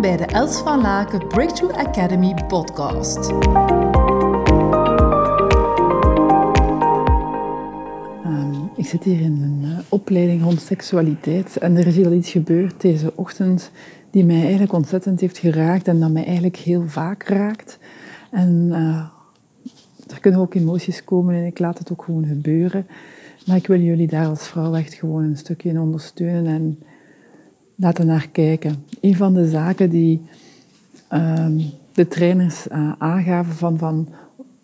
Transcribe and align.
Bij 0.00 0.16
de 0.16 0.26
Els 0.26 0.58
van 0.58 0.80
Laken 0.80 1.28
Breakthrough 1.28 1.78
Academy 1.78 2.34
podcast. 2.46 3.30
Ehm, 8.24 8.54
ik 8.76 8.86
zit 8.86 9.04
hier 9.04 9.20
in 9.20 9.42
een 9.42 9.60
uh, 9.62 9.78
opleiding 9.88 10.42
rond 10.42 10.60
seksualiteit 10.60 11.56
en 11.56 11.76
er 11.76 11.86
is 11.86 11.96
hier 11.96 12.12
iets 12.12 12.30
gebeurd 12.30 12.80
deze 12.80 13.12
ochtend 13.14 13.70
die 14.10 14.24
mij 14.24 14.40
eigenlijk 14.40 14.72
ontzettend 14.72 15.20
heeft 15.20 15.38
geraakt 15.38 15.88
en 15.88 16.00
dat 16.00 16.10
mij 16.10 16.24
eigenlijk 16.24 16.56
heel 16.56 16.88
vaak 16.88 17.22
raakt. 17.22 17.78
En 18.30 18.66
uh, 18.68 19.04
er 20.06 20.20
kunnen 20.20 20.40
ook 20.40 20.54
emoties 20.54 21.04
komen 21.04 21.34
en 21.34 21.44
ik 21.44 21.58
laat 21.58 21.78
het 21.78 21.92
ook 21.92 22.02
gewoon 22.02 22.26
gebeuren. 22.26 22.86
Maar 23.46 23.56
ik 23.56 23.66
wil 23.66 23.80
jullie 23.80 24.08
daar 24.08 24.26
als 24.26 24.48
vrouw 24.48 24.74
echt 24.74 24.94
gewoon 24.94 25.24
een 25.24 25.36
stukje 25.36 25.68
in 25.68 25.80
ondersteunen 25.80 26.54
en 26.54 26.78
laten 27.74 28.06
naar 28.06 28.28
kijken. 28.32 28.84
Een 29.00 29.16
van 29.16 29.34
de 29.34 29.48
zaken 29.48 29.90
die 29.90 30.20
um, 31.12 31.60
de 31.92 32.08
trainers 32.08 32.66
uh, 32.72 32.92
aangaven 32.98 33.54
van, 33.54 33.78
van 33.78 34.08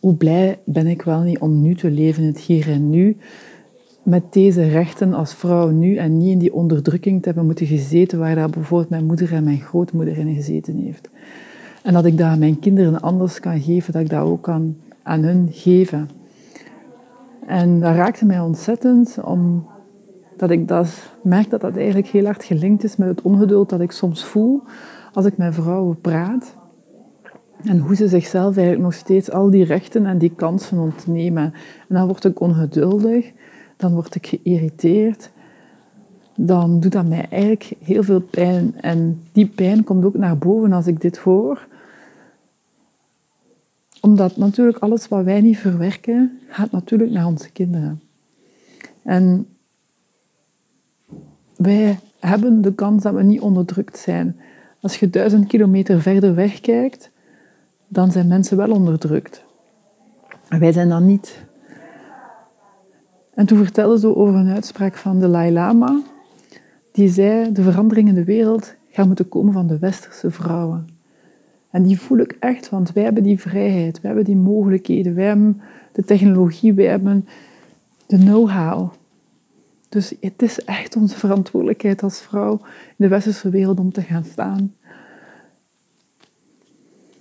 hoe 0.00 0.14
blij 0.14 0.58
ben 0.64 0.86
ik 0.86 1.02
wel 1.02 1.20
niet 1.20 1.38
om 1.38 1.62
nu 1.62 1.74
te 1.74 1.90
leven, 1.90 2.24
het 2.24 2.38
hier 2.38 2.70
en 2.70 2.90
nu, 2.90 3.16
met 4.02 4.32
deze 4.32 4.68
rechten 4.68 5.14
als 5.14 5.34
vrouw 5.34 5.70
nu 5.70 5.96
en 5.96 6.18
niet 6.18 6.30
in 6.30 6.38
die 6.38 6.54
onderdrukking 6.54 7.20
te 7.20 7.26
hebben 7.26 7.46
moeten 7.46 7.66
gezeten 7.66 8.18
waar 8.18 8.34
daar 8.34 8.50
bijvoorbeeld 8.50 8.90
mijn 8.90 9.06
moeder 9.06 9.32
en 9.32 9.44
mijn 9.44 9.60
grootmoeder 9.60 10.18
in 10.18 10.34
gezeten 10.34 10.76
heeft. 10.76 11.08
En 11.82 11.92
dat 11.92 12.04
ik 12.04 12.18
dat 12.18 12.26
aan 12.26 12.38
mijn 12.38 12.58
kinderen 12.58 13.00
anders 13.00 13.40
kan 13.40 13.60
geven, 13.60 13.92
dat 13.92 14.02
ik 14.02 14.10
dat 14.10 14.22
ook 14.22 14.42
kan 14.42 14.76
aan 15.02 15.22
hun 15.22 15.48
geven. 15.50 16.08
En 17.46 17.80
dat 17.80 17.94
raakte 17.94 18.24
mij 18.24 18.40
ontzettend, 18.40 19.18
omdat 20.34 20.50
ik 20.50 20.68
dat, 20.68 20.88
merk 21.22 21.50
dat 21.50 21.60
dat 21.60 21.76
eigenlijk 21.76 22.06
heel 22.06 22.24
hard 22.24 22.44
gelinkt 22.44 22.84
is 22.84 22.96
met 22.96 23.08
het 23.08 23.22
ongeduld 23.22 23.68
dat 23.68 23.80
ik 23.80 23.90
soms 23.90 24.24
voel 24.24 24.62
als 25.12 25.24
ik 25.24 25.36
met 25.36 25.54
vrouwen 25.54 26.00
praat. 26.00 26.56
En 27.64 27.78
hoe 27.78 27.96
ze 27.96 28.08
zichzelf 28.08 28.56
eigenlijk 28.56 28.86
nog 28.86 28.94
steeds 28.94 29.30
al 29.30 29.50
die 29.50 29.64
rechten 29.64 30.06
en 30.06 30.18
die 30.18 30.34
kansen 30.34 30.78
ontnemen. 30.78 31.52
En 31.88 31.94
dan 31.94 32.06
word 32.06 32.24
ik 32.24 32.40
ongeduldig, 32.40 33.32
dan 33.76 33.94
word 33.94 34.14
ik 34.14 34.26
geïrriteerd. 34.26 35.30
Dan 36.36 36.80
doet 36.80 36.92
dat 36.92 37.08
mij 37.08 37.26
eigenlijk 37.30 37.72
heel 37.82 38.02
veel 38.02 38.20
pijn. 38.20 38.80
En 38.80 39.22
die 39.32 39.46
pijn 39.46 39.84
komt 39.84 40.04
ook 40.04 40.16
naar 40.16 40.38
boven 40.38 40.72
als 40.72 40.86
ik 40.86 41.00
dit 41.00 41.16
hoor 41.16 41.66
omdat 44.04 44.36
natuurlijk 44.36 44.78
alles 44.78 45.08
wat 45.08 45.24
wij 45.24 45.40
niet 45.40 45.58
verwerken, 45.58 46.38
gaat 46.48 46.70
natuurlijk 46.70 47.10
naar 47.10 47.26
onze 47.26 47.50
kinderen. 47.50 48.00
En 49.02 49.46
wij 51.64 51.98
hebben 52.20 52.62
de 52.62 52.74
kans 52.74 53.02
dat 53.02 53.14
we 53.14 53.22
niet 53.22 53.40
onderdrukt 53.40 53.98
zijn. 53.98 54.36
Als 54.80 54.96
je 54.96 55.10
duizend 55.10 55.46
kilometer 55.46 56.00
verder 56.00 56.34
weg 56.34 56.60
kijkt, 56.60 57.10
dan 57.88 58.12
zijn 58.12 58.26
mensen 58.26 58.56
wel 58.56 58.70
onderdrukt. 58.70 59.44
En 60.48 60.60
wij 60.60 60.72
zijn 60.72 60.88
dat 60.88 61.00
niet. 61.00 61.44
En 63.34 63.46
toen 63.46 63.58
vertelde 63.58 63.98
ze 63.98 64.16
over 64.16 64.34
een 64.34 64.54
uitspraak 64.54 64.96
van 64.96 65.14
de 65.14 65.20
Dalai 65.20 65.52
Lama. 65.52 66.02
Die 66.92 67.08
zei, 67.08 67.52
de 67.52 67.62
verandering 67.62 68.08
in 68.08 68.14
de 68.14 68.24
wereld 68.24 68.74
gaat 68.90 69.06
moeten 69.06 69.28
komen 69.28 69.52
van 69.52 69.66
de 69.66 69.78
westerse 69.78 70.30
vrouwen. 70.30 70.86
En 71.70 71.82
die 71.82 72.00
voel 72.00 72.18
ik 72.18 72.36
echt, 72.40 72.70
want 72.70 72.92
wij 72.92 73.02
hebben 73.04 73.22
die 73.22 73.40
vrijheid, 73.40 74.00
wij 74.00 74.12
hebben 74.14 74.24
die 74.24 74.42
mogelijkheden, 74.42 75.14
wij 75.14 75.24
hebben 75.26 75.60
de 75.92 76.04
technologie, 76.04 76.74
wij 76.74 76.86
hebben 76.86 77.26
de 78.06 78.18
know-how. 78.18 78.92
Dus 79.94 80.14
het 80.20 80.42
is 80.42 80.64
echt 80.64 80.96
onze 80.96 81.18
verantwoordelijkheid 81.18 82.02
als 82.02 82.20
vrouw 82.20 82.60
in 82.62 82.94
de 82.96 83.08
westerse 83.08 83.48
wereld 83.48 83.78
om 83.78 83.92
te 83.92 84.02
gaan 84.02 84.24
staan. 84.24 84.74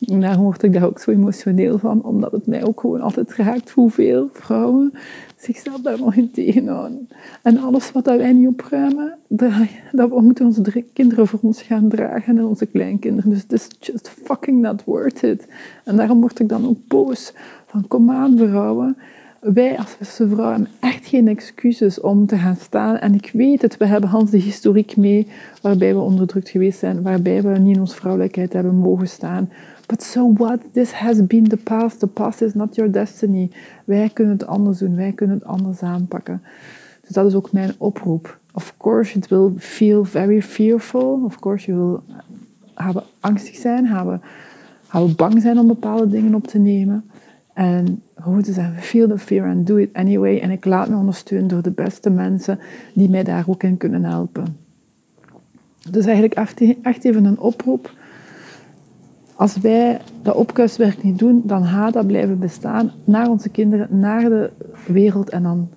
En 0.00 0.20
daarom 0.20 0.44
word 0.44 0.62
ik 0.62 0.72
daar 0.72 0.86
ook 0.86 0.98
zo 0.98 1.10
emotioneel 1.10 1.78
van, 1.78 2.02
omdat 2.02 2.32
het 2.32 2.46
mij 2.46 2.64
ook 2.64 2.80
gewoon 2.80 3.00
altijd 3.00 3.34
raakt 3.34 3.70
hoeveel 3.70 4.28
vrouwen 4.32 4.92
zichzelf 5.36 5.80
daar 5.80 5.98
nog 5.98 6.14
in 6.14 6.30
tegenhouden. 6.30 7.08
En 7.42 7.58
alles 7.58 7.92
wat 7.92 8.06
wij 8.06 8.32
niet 8.32 8.48
opruimen, 8.48 9.18
dat 9.92 10.20
moeten 10.20 10.46
onze 10.46 10.84
kinderen 10.92 11.26
voor 11.26 11.38
ons 11.42 11.62
gaan 11.62 11.88
dragen 11.88 12.38
en 12.38 12.44
onze 12.44 12.66
kleinkinderen. 12.66 13.30
Dus 13.30 13.42
het 13.42 13.52
is 13.52 13.68
just 13.80 14.08
fucking 14.08 14.60
not 14.60 14.84
worth 14.84 15.22
it. 15.22 15.46
En 15.84 15.96
daarom 15.96 16.20
word 16.20 16.40
ik 16.40 16.48
dan 16.48 16.68
ook 16.68 16.78
boos. 16.88 17.32
Van 17.66 17.88
kom 17.88 18.10
aan 18.10 18.36
vrouwen, 18.36 18.96
wij 19.40 19.78
als 19.78 19.96
vrouwen 20.00 20.50
hebben 20.50 20.68
echt 20.80 21.06
geen 21.06 21.28
excuses 21.28 22.00
om 22.00 22.26
te 22.26 22.36
gaan 22.36 22.56
staan. 22.56 22.96
En 22.96 23.14
ik 23.14 23.30
weet 23.32 23.62
het, 23.62 23.76
we 23.76 23.86
hebben 23.86 24.10
Hans 24.10 24.30
de 24.30 24.38
historiek 24.38 24.96
mee, 24.96 25.26
waarbij 25.62 25.94
we 25.94 26.00
onderdrukt 26.00 26.48
geweest 26.48 26.78
zijn, 26.78 27.02
waarbij 27.02 27.42
we 27.42 27.58
niet 27.58 27.74
in 27.74 27.80
onze 27.80 27.94
vrouwelijkheid 27.94 28.52
hebben 28.52 28.74
mogen 28.74 29.08
staan. 29.08 29.48
But 29.86 30.02
so 30.02 30.32
what? 30.32 30.60
This 30.72 30.92
has 30.92 31.26
been 31.26 31.48
the 31.48 31.56
past. 31.56 31.98
The 31.98 32.06
past 32.06 32.42
is 32.42 32.54
not 32.54 32.74
your 32.74 32.92
destiny. 32.92 33.50
Wij 33.84 34.10
kunnen 34.12 34.32
het 34.32 34.46
anders 34.46 34.78
doen, 34.78 34.96
wij 34.96 35.12
kunnen 35.12 35.36
het 35.36 35.44
anders 35.44 35.82
aanpakken. 35.82 36.42
Dus 37.00 37.10
dat 37.10 37.26
is 37.26 37.34
ook 37.34 37.52
mijn 37.52 37.72
oproep. 37.78 38.38
Of 38.52 38.74
course, 38.76 39.16
it 39.18 39.28
will 39.28 39.52
feel 39.56 40.04
very 40.04 40.42
fearful. 40.42 41.22
Of 41.24 41.38
course, 41.38 41.70
je 41.70 41.76
wil 41.76 42.02
hebben 42.74 43.02
angstig 43.20 43.54
zijn, 43.54 43.86
hebben, 43.86 44.22
hebben 44.88 45.14
bang 45.16 45.42
zijn 45.42 45.58
om 45.58 45.66
bepaalde 45.66 46.08
dingen 46.08 46.34
op 46.34 46.46
te 46.46 46.58
nemen. 46.58 47.04
En 47.60 48.02
gewoon 48.16 48.42
te 48.42 48.52
zeggen, 48.52 48.82
feel 48.82 49.08
the 49.08 49.18
fear 49.18 49.48
and 49.48 49.66
do 49.66 49.76
it 49.76 49.92
anyway. 49.92 50.38
En 50.38 50.50
ik 50.50 50.64
laat 50.64 50.88
me 50.88 50.96
ondersteunen 50.96 51.48
door 51.48 51.62
de 51.62 51.70
beste 51.70 52.10
mensen 52.10 52.58
die 52.94 53.08
mij 53.08 53.24
daar 53.24 53.44
ook 53.46 53.62
in 53.62 53.76
kunnen 53.76 54.04
helpen. 54.04 54.56
Dus 55.90 56.06
eigenlijk 56.06 56.34
echt 56.82 57.04
even 57.04 57.24
een 57.24 57.38
oproep. 57.38 57.94
Als 59.34 59.56
wij 59.56 60.00
dat 60.22 60.34
opkuiswerk 60.34 61.02
niet 61.02 61.18
doen, 61.18 61.42
dan 61.44 61.64
gaat 61.64 61.92
dat 61.92 62.06
blijven 62.06 62.38
bestaan 62.38 62.92
naar 63.04 63.28
onze 63.28 63.48
kinderen, 63.48 63.98
naar 63.98 64.20
de 64.20 64.50
wereld. 64.86 65.30
En 65.30 65.42
dan 65.42 65.68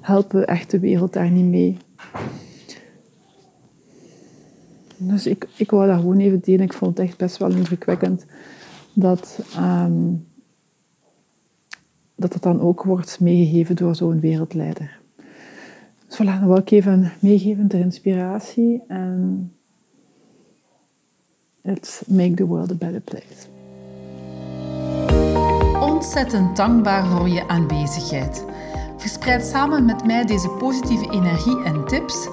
helpen 0.00 0.40
we 0.40 0.46
echt 0.46 0.70
de 0.70 0.78
wereld 0.78 1.12
daar 1.12 1.30
niet 1.30 1.50
mee. 1.50 1.76
Dus 4.96 5.26
ik, 5.26 5.48
ik 5.56 5.70
wou 5.70 5.86
dat 5.86 6.00
gewoon 6.00 6.18
even 6.18 6.40
delen. 6.40 6.64
Ik 6.64 6.72
vond 6.72 6.98
het 6.98 7.06
echt 7.06 7.18
best 7.18 7.36
wel 7.36 7.50
indrukwekkend 7.50 8.26
dat... 8.92 9.38
Um, 9.58 10.30
dat 12.22 12.32
het 12.32 12.42
dan 12.42 12.60
ook 12.60 12.82
wordt 12.82 13.20
meegegeven 13.20 13.76
door 13.76 13.94
zo'n 13.94 14.20
wereldleider. 14.20 15.00
Dus 16.06 16.16
voilà, 16.16 16.44
wil 16.44 16.56
ik 16.56 16.70
even 16.70 17.12
meegeven 17.18 17.68
ter 17.68 17.80
inspiratie. 17.80 18.82
En 18.88 19.52
let's 21.62 22.02
make 22.06 22.34
the 22.34 22.46
world 22.46 22.70
a 22.70 22.74
better 22.74 23.00
place. 23.00 23.50
Ontzettend 25.80 26.56
dankbaar 26.56 27.06
voor 27.06 27.28
je 27.28 27.48
aanwezigheid. 27.48 28.44
Verspreid 28.96 29.44
samen 29.44 29.84
met 29.84 30.06
mij 30.06 30.24
deze 30.24 30.48
positieve 30.48 31.10
energie 31.10 31.62
en 31.64 31.84
tips. 31.86 32.28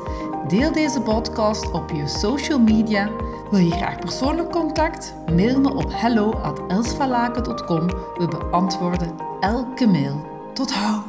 Deel 0.48 0.72
deze 0.72 1.02
podcast 1.02 1.72
op 1.72 1.92
je 1.92 2.08
social 2.08 2.60
media. 2.60 3.10
Wil 3.50 3.60
je 3.60 3.72
graag 3.72 4.00
persoonlijk 4.00 4.52
contact? 4.52 5.14
Mail 5.36 5.60
me 5.60 5.74
op 5.74 5.92
hello@elsvalaken.com. 5.94 7.88
We 7.88 8.28
beantwoorden 8.28 9.16
elke 9.40 9.88
mail. 9.88 10.22
Tot 10.54 10.74
hou! 10.74 11.09